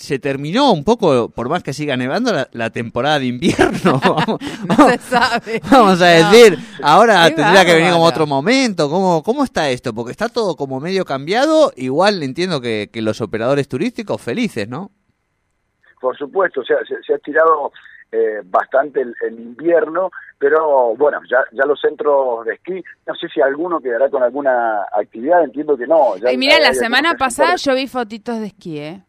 se 0.00 0.18
terminó 0.18 0.72
un 0.72 0.82
poco, 0.82 1.28
por 1.28 1.50
más 1.50 1.62
que 1.62 1.74
siga 1.74 1.94
nevando, 1.94 2.32
la, 2.32 2.48
la 2.52 2.70
temporada 2.70 3.18
de 3.18 3.26
invierno. 3.26 4.00
vamos, 4.04 4.40
No 4.66 4.88
se 4.88 4.98
sabe. 4.98 5.60
vamos 5.70 6.00
a 6.00 6.18
No. 6.20 6.30
decir, 6.30 6.58
ahora 6.82 7.26
Qué 7.28 7.34
tendría 7.36 7.66
que 7.66 7.74
venir 7.74 7.92
como 7.92 8.04
otro 8.06 8.26
momento. 8.26 8.88
¿Cómo, 8.88 9.22
¿Cómo 9.22 9.44
está 9.44 9.68
esto? 9.68 9.92
Porque 9.92 10.12
está 10.12 10.30
todo 10.30 10.56
como 10.56 10.80
medio 10.80 11.04
cambiado. 11.04 11.70
Igual 11.76 12.22
entiendo 12.22 12.62
que, 12.62 12.88
que 12.90 13.02
los 13.02 13.20
operadores 13.20 13.68
turísticos 13.68 14.22
felices, 14.22 14.66
¿no? 14.66 14.90
Por 16.00 16.16
supuesto, 16.16 16.62
o 16.62 16.64
sea, 16.64 16.78
se, 16.88 16.94
se 17.06 17.12
ha 17.12 17.16
estirado 17.16 17.70
eh, 18.10 18.40
bastante 18.44 19.02
el, 19.02 19.14
el 19.28 19.38
invierno, 19.38 20.10
pero 20.38 20.96
bueno, 20.96 21.18
ya, 21.30 21.44
ya 21.52 21.66
los 21.66 21.78
centros 21.78 22.46
de 22.46 22.54
esquí, 22.54 22.82
no 23.06 23.14
sé 23.16 23.28
si 23.28 23.42
alguno 23.42 23.80
quedará 23.80 24.08
con 24.08 24.22
alguna 24.22 24.82
actividad, 24.98 25.44
entiendo 25.44 25.76
que 25.76 25.86
no. 25.86 26.16
Ya 26.16 26.32
Y 26.32 26.38
mira, 26.38 26.58
la 26.58 26.72
semana 26.72 27.16
pasada 27.18 27.56
yo 27.56 27.74
vi 27.74 27.86
fotitos 27.86 28.40
de 28.40 28.46
esquí, 28.46 28.78
¿eh? 28.78 29.02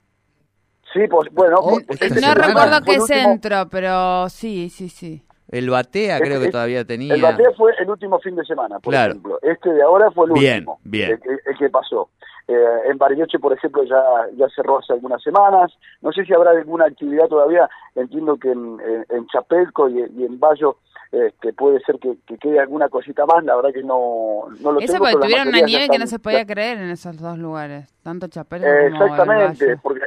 Sí, 0.93 0.99
pues 1.09 1.29
bueno, 1.31 1.57
Oh, 1.59 1.79
pues, 1.87 2.01
este 2.01 2.09
No 2.09 2.27
semana. 2.33 2.47
recuerdo 2.47 2.81
qué 2.85 2.95
el 2.95 3.01
último- 3.01 3.19
centro, 3.19 3.69
pero 3.69 4.29
sí, 4.29 4.69
sí, 4.69 4.89
sí. 4.89 5.23
El 5.49 5.69
Batea 5.69 6.15
Es- 6.17 6.21
creo 6.21 6.39
que 6.39 6.45
es- 6.45 6.51
todavía 6.51 6.85
tenía. 6.85 7.13
El 7.13 7.21
bateo 7.21 7.53
fue 7.55 7.73
el 7.79 7.89
último 7.89 8.19
fin 8.19 8.35
de 8.35 8.45
semana, 8.45 8.79
por 8.79 8.91
Claro. 8.93 9.11
ejemplo. 9.11 9.39
Este 9.41 9.71
de 9.73 9.81
ahora 9.83 10.09
fue 10.11 10.27
el 10.27 10.33
Bien, 10.33 10.55
último. 10.59 10.79
bien. 10.83 11.11
El, 11.11 11.19
que- 11.19 11.49
el 11.49 11.57
que 11.57 11.69
pasó. 11.69 12.09
Eh, 12.47 12.55
en 12.89 12.97
Bariloche, 12.97 13.37
por 13.39 13.53
ejemplo, 13.53 13.83
ya, 13.83 14.01
ya 14.35 14.47
cerró 14.55 14.79
hace 14.79 14.93
algunas 14.93 15.21
semanas. 15.21 15.71
No 16.01 16.11
sé 16.11 16.25
si 16.25 16.33
habrá 16.33 16.51
alguna 16.51 16.85
actividad 16.85 17.27
todavía. 17.27 17.69
Entiendo 17.95 18.37
que 18.37 18.51
en, 18.51 18.79
en- 18.81 19.05
en 19.09 19.27
Chapelco 19.27 19.89
y, 19.89 19.99
y 20.17 20.25
en 20.25 20.39
Bayo 20.39 20.77
este, 21.11 21.51
puede 21.51 21.81
ser 21.81 21.99
que, 21.99 22.15
que 22.25 22.37
quede 22.37 22.57
alguna 22.59 22.87
cosita 22.87 23.25
más. 23.25 23.43
La 23.43 23.55
verdad 23.57 23.71
que 23.73 23.83
no, 23.83 24.45
no 24.61 24.71
lo 24.71 24.79
Eso 24.79 24.93
tengo. 24.93 25.05
porque 25.05 25.17
tuvieron 25.27 25.49
una 25.49 25.59
nieve 25.61 25.89
que 25.89 25.99
no 25.99 26.07
se 26.07 26.19
podía 26.19 26.45
creer 26.45 26.77
en 26.77 26.89
esos 26.89 27.17
dos 27.17 27.37
lugares, 27.37 27.93
tanto 28.01 28.27
Chapel 28.29 28.63
Eh, 28.63 28.67
como 28.67 28.77
el 28.79 29.11
exactamente, 29.11 29.65
Valle. 29.65 29.79
porque 29.83 30.01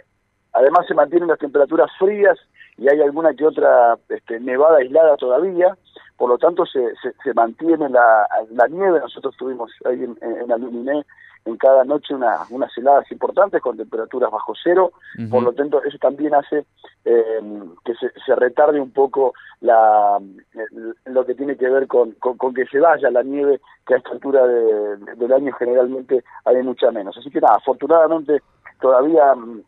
además 0.54 0.86
se 0.86 0.94
mantienen 0.94 1.28
las 1.28 1.38
temperaturas 1.38 1.90
frías 1.98 2.38
y 2.78 2.88
hay 2.88 3.00
alguna 3.00 3.34
que 3.34 3.46
otra 3.46 3.96
este, 4.08 4.40
nevada 4.40 4.78
aislada 4.78 5.16
todavía, 5.16 5.76
por 6.16 6.28
lo 6.30 6.38
tanto 6.38 6.64
se, 6.66 6.80
se, 7.02 7.12
se 7.22 7.34
mantiene 7.34 7.88
la, 7.88 8.26
la 8.50 8.66
nieve. 8.68 8.98
Nosotros 9.00 9.36
tuvimos 9.36 9.70
ahí 9.84 10.02
en, 10.04 10.16
en 10.22 10.50
Aluminé 10.52 11.04
en 11.46 11.56
cada 11.58 11.84
noche 11.84 12.14
una, 12.14 12.38
unas 12.48 12.70
heladas 12.78 13.10
importantes 13.12 13.60
con 13.60 13.76
temperaturas 13.76 14.30
bajo 14.30 14.54
cero, 14.62 14.92
por 15.30 15.42
lo 15.42 15.52
tanto 15.52 15.82
eso 15.84 15.98
también 15.98 16.34
hace 16.34 16.64
eh, 17.04 17.40
que 17.84 17.94
se, 17.96 18.10
se 18.24 18.34
retarde 18.34 18.80
un 18.80 18.90
poco 18.92 19.34
la, 19.60 20.18
el- 20.54 20.94
lo 21.12 21.26
que 21.26 21.34
tiene 21.34 21.56
que 21.56 21.68
ver 21.68 21.86
con, 21.86 22.12
con, 22.12 22.38
con 22.38 22.54
que 22.54 22.64
se 22.66 22.80
vaya 22.80 23.10
la 23.10 23.22
nieve, 23.22 23.60
que 23.86 23.92
a 23.94 23.98
esta 23.98 24.10
altura 24.12 24.46
de- 24.46 24.96
del 25.16 25.32
año 25.34 25.52
generalmente 25.52 26.24
hay 26.46 26.62
mucha 26.62 26.90
menos. 26.90 27.14
Así 27.18 27.30
que 27.30 27.42
nada, 27.42 27.56
afortunadamente 27.56 28.40
todavía 28.80 29.34
mm, 29.34 29.60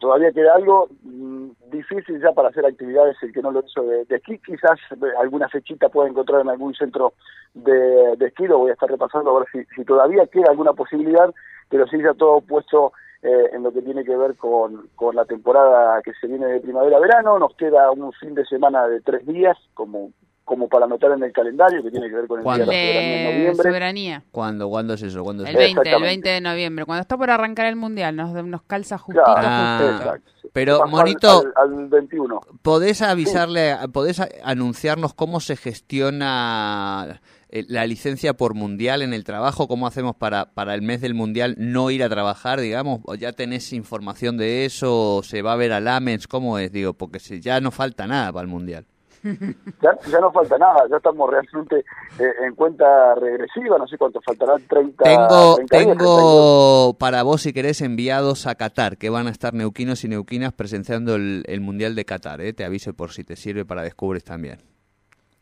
todavía 0.00 0.32
queda 0.32 0.54
algo 0.56 0.88
mm, 1.02 1.50
difícil 1.70 2.20
ya 2.20 2.32
para 2.32 2.48
hacer 2.48 2.66
actividades 2.66 3.16
el 3.22 3.32
que 3.32 3.42
no 3.42 3.52
lo 3.52 3.62
hizo 3.64 3.82
de, 3.82 4.04
de 4.06 4.16
esquí. 4.16 4.38
Quizás 4.38 4.80
eh, 4.90 5.12
alguna 5.20 5.48
fechita 5.48 5.88
pueda 5.88 6.08
encontrar 6.08 6.40
en 6.40 6.48
algún 6.48 6.74
centro 6.74 7.12
de, 7.54 8.16
de 8.16 8.26
esquí 8.26 8.48
voy 8.48 8.70
a 8.70 8.72
estar 8.72 8.90
repasando 8.90 9.30
a 9.30 9.40
ver 9.40 9.48
si, 9.52 9.74
si 9.76 9.84
todavía 9.84 10.26
queda 10.26 10.50
alguna 10.50 10.72
posibilidad 10.72 11.32
pero 11.70 11.86
sí 11.86 11.96
ya 12.02 12.12
todo 12.14 12.42
puesto 12.42 12.92
eh, 13.22 13.50
en 13.52 13.62
lo 13.62 13.72
que 13.72 13.80
tiene 13.80 14.04
que 14.04 14.16
ver 14.16 14.36
con, 14.36 14.88
con 14.96 15.14
la 15.14 15.24
temporada 15.24 16.02
que 16.02 16.12
se 16.20 16.26
viene 16.26 16.46
de 16.46 16.60
primavera-verano. 16.60 17.38
Nos 17.38 17.54
queda 17.54 17.90
un 17.90 18.12
fin 18.14 18.34
de 18.34 18.44
semana 18.44 18.86
de 18.88 19.00
tres 19.00 19.24
días 19.26 19.56
como 19.74 20.10
como 20.50 20.68
para 20.68 20.86
anotar 20.86 21.12
en 21.12 21.22
el 21.22 21.32
calendario 21.32 21.80
que 21.80 21.92
tiene 21.92 22.08
que 22.08 22.14
ver 22.16 22.26
con 22.26 22.40
el 22.40 22.44
Día 22.44 22.52
de 22.54 22.58
la 22.58 22.64
¿Cuándo? 22.66 22.72
Soberanía 22.72 23.14
en 23.16 23.24
de 23.24 23.32
noviembre 23.32 23.68
soberanía. 23.68 24.24
¿Cuándo, 24.32 24.68
¿Cuándo 24.68 24.94
es 24.94 25.02
eso? 25.02 25.22
¿Cuándo 25.22 25.44
es 25.44 25.48
El 25.50 25.54
eso? 25.54 25.60
20, 25.60 25.70
el 25.80 25.86
Exactamente. 25.86 26.08
20 26.08 26.28
de 26.28 26.40
noviembre, 26.40 26.84
cuando 26.86 27.02
está 27.02 27.16
por 27.16 27.30
arrancar 27.30 27.66
el 27.66 27.76
mundial, 27.76 28.16
nos, 28.16 28.32
nos 28.44 28.62
calza 28.62 28.98
justito, 28.98 29.22
Claro, 29.24 29.40
Ah, 29.48 29.92
exacto. 29.96 30.30
pero, 30.52 30.82
al- 30.82 30.90
Monito- 30.90 31.44
al- 31.54 31.72
al 31.74 31.86
21 31.88 32.40
¿Podés 32.62 33.00
avisarle, 33.00 33.76
podés 33.92 34.18
a- 34.18 34.28
anunciarnos 34.42 35.14
cómo 35.14 35.38
se 35.38 35.54
gestiona 35.54 37.20
eh, 37.52 37.64
la 37.68 37.86
licencia 37.86 38.34
por 38.34 38.54
mundial 38.54 39.02
en 39.02 39.12
el 39.14 39.24
trabajo? 39.24 39.68
¿Cómo 39.68 39.86
hacemos 39.86 40.14
para, 40.16 40.46
para 40.52 40.74
el 40.74 40.82
mes 40.82 41.00
del 41.00 41.14
mundial 41.14 41.54
no 41.58 41.90
ir 41.90 42.02
a 42.02 42.08
trabajar, 42.08 42.60
digamos? 42.60 43.00
¿O 43.04 43.14
ya 43.14 43.32
tenés 43.32 43.72
información 43.72 44.36
de 44.36 44.64
eso? 44.64 45.16
¿O 45.16 45.22
¿Se 45.22 45.42
va 45.42 45.52
a 45.52 45.56
ver 45.56 45.72
al 45.72 45.88
AMENS? 45.88 46.26
¿Cómo 46.26 46.58
es? 46.58 46.70
Digo, 46.72 46.94
porque 46.94 47.18
si 47.20 47.40
ya 47.40 47.60
no 47.60 47.70
falta 47.70 48.06
nada 48.06 48.32
para 48.32 48.42
el 48.42 48.48
mundial. 48.48 48.86
Ya, 49.22 49.98
ya 50.10 50.20
no 50.20 50.32
falta 50.32 50.56
nada, 50.58 50.84
ya 50.90 50.96
estamos 50.96 51.28
realmente 51.30 51.84
eh, 52.18 52.32
en 52.46 52.54
cuenta 52.54 53.14
regresiva, 53.16 53.76
no 53.78 53.86
sé 53.86 53.98
cuánto 53.98 54.20
faltarán, 54.22 54.62
30 54.68 55.04
Tengo, 55.04 55.54
30 55.56 55.76
días, 55.76 55.96
32. 55.96 55.98
tengo 55.98 56.96
para 56.98 57.22
vos, 57.22 57.42
si 57.42 57.52
querés, 57.52 57.80
enviados 57.82 58.46
a 58.46 58.54
Qatar, 58.54 58.96
que 58.96 59.10
van 59.10 59.26
a 59.26 59.30
estar 59.30 59.52
neuquinos 59.54 60.04
y 60.04 60.08
neuquinas 60.08 60.52
presenciando 60.52 61.14
el, 61.16 61.44
el 61.46 61.60
Mundial 61.60 61.94
de 61.94 62.04
Qatar. 62.04 62.40
¿eh? 62.40 62.52
Te 62.52 62.64
aviso 62.64 62.94
por 62.94 63.10
si 63.10 63.24
te 63.24 63.36
sirve 63.36 63.64
para 63.64 63.82
descubres 63.82 64.24
también. 64.24 64.58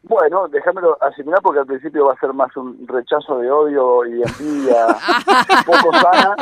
Bueno, 0.04 0.46
déjamelo 0.48 0.96
asimilar 1.02 1.40
porque 1.42 1.58
al 1.60 1.66
principio 1.66 2.06
va 2.06 2.14
a 2.14 2.20
ser 2.20 2.32
más 2.32 2.56
un 2.56 2.86
rechazo 2.86 3.38
de 3.38 3.50
odio 3.50 4.06
y 4.06 4.22
envidia 4.22 4.86
poco 5.66 5.92
sana. 5.92 6.36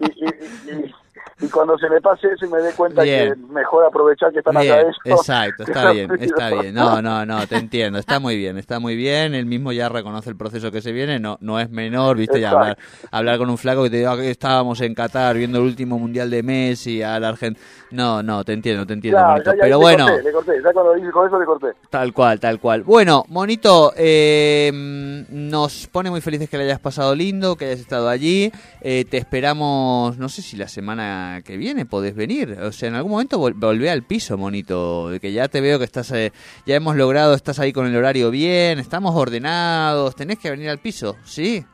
Y, 0.00 0.06
y- 0.06 0.72
y- 0.72 0.94
y 1.40 1.48
cuando 1.48 1.78
se 1.78 1.88
me 1.88 2.00
pase 2.00 2.26
eso 2.34 2.46
y 2.46 2.48
me 2.48 2.58
dé 2.60 2.72
cuenta 2.72 3.02
Bien. 3.02 3.34
que 3.34 3.52
mejor 3.52 3.84
aprovechar 3.84 4.32
que 4.32 4.38
están 4.38 4.56
acá 4.56 4.62
Bien, 4.62 4.88
eso. 4.88 5.00
exacto, 5.04 5.62
está 5.64 5.92
bien, 5.92 6.10
está 6.20 6.50
bien. 6.50 6.74
No, 6.74 7.00
no, 7.00 7.24
no, 7.24 7.46
te 7.46 7.56
entiendo, 7.56 7.98
está 7.98 8.18
muy 8.18 8.36
bien, 8.36 8.58
está 8.58 8.78
muy 8.80 8.96
bien. 8.96 9.34
Él 9.34 9.46
mismo 9.46 9.72
ya 9.72 9.88
reconoce 9.88 10.30
el 10.30 10.36
proceso 10.36 10.70
que 10.72 10.80
se 10.80 10.92
viene, 10.92 11.18
no, 11.20 11.38
no 11.40 11.60
es 11.60 11.70
menor, 11.70 12.16
viste, 12.16 12.40
ya 12.40 12.50
hablar, 12.50 12.78
hablar 13.10 13.38
con 13.38 13.50
un 13.50 13.58
flaco 13.58 13.84
que 13.84 13.90
te 13.90 13.98
diga 13.98 14.16
que 14.16 14.30
estábamos 14.30 14.80
en 14.80 14.94
Qatar 14.94 15.36
viendo 15.36 15.58
el 15.58 15.64
último 15.64 15.98
mundial 15.98 16.28
de 16.30 16.42
Messi 16.42 17.02
al 17.02 17.24
Argentina. 17.24 17.64
No, 17.90 18.22
no, 18.22 18.44
te 18.44 18.52
entiendo, 18.52 18.86
te 18.86 18.92
entiendo, 18.92 19.20
Monito. 19.22 19.50
ya, 19.52 19.56
ya, 19.56 19.62
Pero 19.62 19.78
le 19.78 19.82
bueno, 19.82 20.06
corté, 20.06 20.22
le 20.22 20.32
corté, 20.32 20.52
ya 20.62 20.72
cuando 20.72 20.94
dije 20.94 21.10
con 21.10 21.26
eso 21.26 21.38
le 21.38 21.46
corté. 21.46 21.66
Tal 21.88 22.12
cual, 22.12 22.38
tal 22.40 22.60
cual. 22.60 22.82
Bueno, 22.82 23.24
Monito, 23.28 23.92
eh, 23.96 24.70
nos 25.30 25.86
pone 25.86 26.10
muy 26.10 26.20
felices 26.20 26.50
que 26.50 26.58
le 26.58 26.64
hayas 26.64 26.80
pasado 26.80 27.14
lindo, 27.14 27.56
que 27.56 27.66
hayas 27.66 27.80
estado 27.80 28.08
allí. 28.08 28.52
Eh, 28.80 29.04
te 29.08 29.16
esperamos, 29.16 30.18
no 30.18 30.28
sé 30.28 30.42
si 30.42 30.56
la 30.56 30.68
semana 30.68 31.27
que 31.44 31.56
viene 31.56 31.86
podés 31.86 32.14
venir. 32.14 32.58
O 32.62 32.72
sea, 32.72 32.88
en 32.88 32.94
algún 32.94 33.12
momento 33.12 33.38
vol- 33.38 33.54
volvé 33.56 33.90
al 33.90 34.02
piso, 34.02 34.36
Monito. 34.36 35.10
de 35.10 35.20
Que 35.20 35.32
ya 35.32 35.48
te 35.48 35.60
veo 35.60 35.78
que 35.78 35.84
estás, 35.84 36.10
eh, 36.12 36.32
ya 36.66 36.74
hemos 36.76 36.96
logrado, 36.96 37.34
estás 37.34 37.58
ahí 37.58 37.72
con 37.72 37.86
el 37.86 37.96
horario 37.96 38.30
bien, 38.30 38.78
estamos 38.78 39.14
ordenados, 39.16 40.14
tenés 40.16 40.38
que 40.38 40.50
venir 40.50 40.68
al 40.70 40.78
piso, 40.78 41.16
¿sí? 41.24 41.64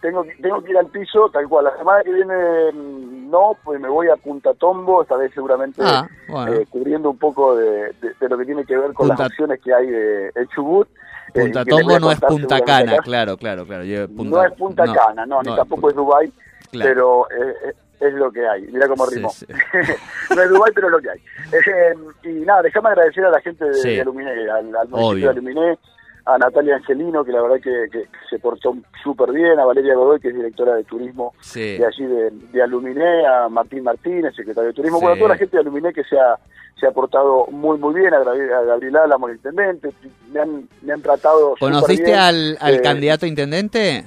Tengo, 0.00 0.22
que- 0.22 0.34
tengo 0.40 0.62
que 0.62 0.70
ir 0.70 0.78
al 0.78 0.86
piso, 0.86 1.28
tal 1.32 1.48
cual. 1.48 1.64
La 1.64 1.76
semana 1.76 2.02
que 2.02 2.12
viene 2.12 2.34
mm, 2.72 3.30
no, 3.30 3.56
pues 3.64 3.80
me 3.80 3.88
voy 3.88 4.08
a 4.08 4.16
Punta 4.16 4.54
Tombo, 4.54 5.02
esta 5.02 5.16
vez 5.16 5.32
seguramente 5.34 5.82
Ah, 5.84 6.08
bueno. 6.28 6.52
eh, 6.54 6.66
cubriendo 6.70 7.10
un 7.10 7.18
poco 7.18 7.56
de, 7.56 7.92
de- 8.00 8.14
de 8.20 8.28
lo 8.28 8.38
que 8.38 8.44
tiene 8.44 8.64
que 8.64 8.76
ver 8.76 8.92
con 8.92 9.08
Punta- 9.08 9.24
las 9.24 9.32
opciones 9.32 9.60
que 9.62 9.74
hay 9.74 9.86
de 9.88 10.28
el 10.34 10.48
Chubut. 10.54 10.88
eh, 11.34 11.40
Punta 11.40 11.64
Tombo 11.64 11.98
no 11.98 12.10
es 12.12 12.20
Punta 12.20 12.60
Cana, 12.60 12.98
claro, 12.98 13.36
claro, 13.36 13.66
claro. 13.66 13.84
Yo, 13.84 14.06
no 14.08 14.42
es 14.44 14.52
Punta 14.52 14.84
Cana, 14.84 15.26
no, 15.26 15.42
ni 15.42 15.54
tampoco 15.56 15.90
es 15.90 15.96
Dubai, 15.96 16.32
Claro. 16.70 16.88
pero 16.88 17.26
eh, 17.30 17.54
eh, 17.68 17.72
es 18.00 18.12
lo 18.14 18.30
que 18.30 18.46
hay. 18.46 18.62
Mira 18.62 18.88
cómo 18.88 19.06
rimó. 19.06 19.30
sí. 19.30 19.46
no 20.34 20.42
es 20.42 20.50
Dubai, 20.50 20.72
pero 20.74 20.88
es 20.88 20.92
lo 20.92 21.00
que 21.00 21.10
hay. 21.10 21.18
Eh, 21.52 21.94
y 22.24 22.44
nada, 22.44 22.62
déjame 22.62 22.88
agradecer 22.90 23.24
a 23.24 23.30
la 23.30 23.40
gente 23.40 23.64
de, 23.64 23.74
Sí. 23.74 23.88
de 23.94 24.00
Aluminé, 24.02 24.30
al, 24.50 24.74
al 24.76 24.88
municipio 24.88 25.26
de 25.26 25.28
Aluminé, 25.38 25.78
a 26.26 26.38
Natalia 26.38 26.76
Angelino, 26.76 27.24
que 27.24 27.30
la 27.32 27.40
verdad 27.42 27.56
que, 27.62 27.86
que 27.90 28.08
se 28.28 28.38
portó 28.40 28.74
súper 29.02 29.30
bien, 29.32 29.58
a 29.60 29.64
Valeria 29.64 29.94
Godoy, 29.94 30.18
que 30.20 30.28
es 30.28 30.34
directora 30.34 30.74
de 30.74 30.82
turismo 30.84 31.32
Sí. 31.40 31.78
de 31.78 31.86
allí 31.86 32.04
de, 32.04 32.30
de 32.52 32.62
Aluminé, 32.62 33.24
a 33.26 33.48
Martín 33.48 33.84
Martínez, 33.84 34.34
secretario 34.34 34.68
de 34.68 34.74
Turismo, 34.74 34.98
Sí. 34.98 35.04
bueno, 35.04 35.14
a 35.14 35.18
toda 35.18 35.28
la 35.30 35.36
gente 35.38 35.56
de 35.56 35.60
Aluminé 35.60 35.92
que 35.92 36.02
se 36.02 36.18
ha, 36.18 36.36
se 36.80 36.86
ha 36.86 36.90
portado 36.90 37.46
muy, 37.52 37.78
muy 37.78 37.94
bien, 37.94 38.12
a, 38.12 38.18
Gabriel- 38.24 38.52
a 38.52 38.62
Gabriela 38.62 39.04
Álamo, 39.04 39.28
el 39.28 39.36
intendente, 39.36 39.90
me 40.32 40.40
han, 40.40 40.68
me 40.82 40.92
han 40.92 41.00
tratado 41.00 41.54
¿Conociste 41.60 42.06
bien. 42.06 42.18
al, 42.18 42.58
al 42.60 42.74
Eh, 42.74 42.80
candidato 42.82 43.24
a 43.24 43.28
intendente? 43.28 44.04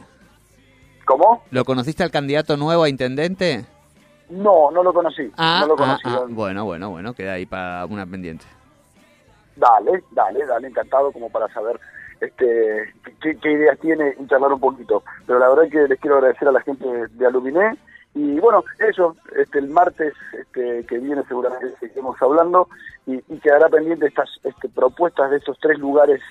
¿Cómo? 1.05 1.43
¿Lo 1.51 1.63
conociste 1.65 2.03
al 2.03 2.12
candidato 2.12 2.58
nuevo 2.58 2.84
a 2.84 2.89
intendente? 2.89 3.65
No, 4.29 4.69
no 4.71 4.83
lo 4.83 4.93
conocí, 4.93 5.31
Ah, 5.38 5.59
no 5.62 5.67
lo 5.67 5.74
ah, 5.74 5.77
conocí. 5.77 6.03
ah, 6.05 6.25
no. 6.27 6.36
bueno, 6.36 6.65
bueno, 6.65 6.89
bueno, 6.89 7.13
queda 7.13 7.33
ahí 7.33 7.45
para 7.45 7.86
una 7.86 8.05
pendiente. 8.05 8.45
Dale, 9.55 10.03
dale, 10.12 10.45
dale, 10.45 10.67
encantado 10.67 11.12
como 11.12 11.29
para 11.29 11.48
saber 11.50 11.79
este 12.21 12.93
qué, 13.21 13.36
qué 13.38 13.51
ideas 13.51 13.77
tiene 13.79 14.15
y 14.19 14.27
charlar 14.27 14.53
un 14.53 14.59
poquito. 14.59 15.03
Pero 15.25 15.39
la 15.39 15.50
verdad 15.50 15.63
que 15.69 15.88
les 15.88 16.00
quiero 16.00 16.17
agradecer 16.17 16.48
a 16.48 16.51
la 16.51 16.62
gente 16.62 16.88
de, 16.88 17.07
de 17.07 17.25
Aluminé 17.25 17.77
y 18.15 18.39
bueno, 18.39 18.63
eso, 18.79 19.15
este 19.38 19.59
el 19.59 19.69
martes 19.69 20.13
este, 20.33 20.86
que 20.86 20.98
viene 21.00 21.24
seguramente 21.27 21.75
seguiremos 21.79 22.15
hablando 22.21 22.67
y, 23.05 23.15
y 23.15 23.39
quedará 23.39 23.67
pendiente 23.69 24.07
estas 24.07 24.29
este, 24.43 24.69
propuestas 24.69 25.29
de 25.31 25.38
estos 25.38 25.57
tres 25.59 25.77
lugares 25.79 26.21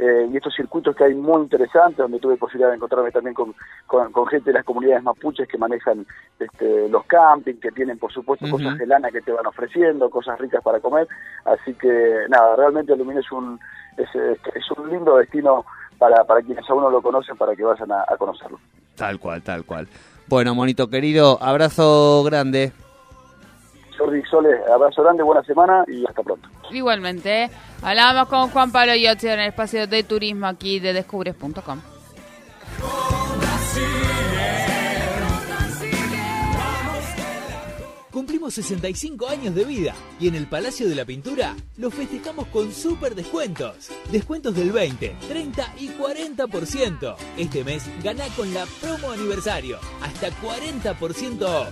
eh, 0.00 0.28
y 0.32 0.36
estos 0.36 0.54
circuitos 0.54 0.96
que 0.96 1.04
hay 1.04 1.14
muy 1.14 1.42
interesantes, 1.42 1.98
donde 1.98 2.18
tuve 2.18 2.36
posibilidad 2.36 2.70
de 2.70 2.76
encontrarme 2.76 3.10
también 3.12 3.34
con, 3.34 3.54
con, 3.86 4.10
con 4.12 4.26
gente 4.26 4.50
de 4.50 4.54
las 4.54 4.64
comunidades 4.64 5.02
mapuches 5.04 5.46
que 5.46 5.58
manejan 5.58 6.06
este, 6.38 6.88
los 6.88 7.04
campings, 7.04 7.60
que 7.60 7.70
tienen 7.70 7.98
por 7.98 8.10
supuesto 8.12 8.46
cosas 8.50 8.78
de 8.78 8.86
lana 8.86 9.10
que 9.10 9.20
te 9.20 9.30
van 9.32 9.46
ofreciendo, 9.46 10.08
cosas 10.08 10.38
ricas 10.38 10.62
para 10.64 10.80
comer, 10.80 11.06
así 11.44 11.74
que 11.74 12.24
nada, 12.28 12.56
realmente 12.56 12.92
Aluminé 12.94 13.20
es 13.20 13.30
un, 13.30 13.60
es, 13.96 14.08
es- 14.14 14.38
es 14.54 14.70
un 14.78 14.88
lindo 14.90 15.16
destino 15.18 15.64
para, 15.98 16.24
para 16.24 16.40
quienes 16.40 16.68
aún 16.70 16.82
no 16.82 16.90
lo 16.90 17.02
conocen, 17.02 17.36
para 17.36 17.54
que 17.54 17.62
vayan 17.62 17.92
a, 17.92 18.02
a 18.08 18.16
conocerlo. 18.16 18.58
Tal 18.96 19.18
cual, 19.18 19.42
tal 19.42 19.64
cual. 19.64 19.86
Bueno, 20.28 20.54
monito 20.54 20.88
querido, 20.88 21.38
abrazo 21.42 22.22
grande. 22.24 22.72
Jordi 23.98 24.22
Sole, 24.30 24.48
abrazo 24.72 25.02
grande, 25.02 25.22
buena 25.22 25.42
semana 25.42 25.84
y 25.86 26.06
hasta 26.06 26.22
pronto. 26.22 26.48
Igualmente, 26.70 27.44
¿eh? 27.44 27.50
Hablábamos 27.82 28.28
con 28.28 28.50
Juan 28.50 28.72
Pablo 28.72 28.94
Yotzi 28.94 29.28
en 29.28 29.40
el 29.40 29.48
espacio 29.48 29.86
de 29.86 30.02
turismo 30.02 30.46
aquí 30.46 30.80
de 30.80 30.92
descubres.com. 30.92 31.80
Cumplimos 38.10 38.54
65 38.54 39.28
años 39.28 39.54
de 39.54 39.64
vida 39.64 39.94
y 40.18 40.26
en 40.26 40.34
el 40.34 40.46
Palacio 40.48 40.88
de 40.88 40.96
la 40.96 41.04
Pintura 41.04 41.54
lo 41.76 41.90
festejamos 41.90 42.48
con 42.48 42.72
super 42.72 43.14
descuentos. 43.14 43.88
Descuentos 44.10 44.56
del 44.56 44.72
20, 44.72 45.16
30 45.28 45.74
y 45.78 45.88
40%. 45.88 47.16
Este 47.38 47.62
mes 47.64 47.84
gana 48.02 48.26
con 48.36 48.52
la 48.52 48.66
promo 48.80 49.12
aniversario. 49.12 49.78
Hasta 50.02 50.30
40% 50.30 51.42
off. 51.42 51.68